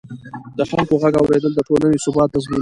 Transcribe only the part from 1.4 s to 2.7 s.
د ټولنې ثبات تضمینوي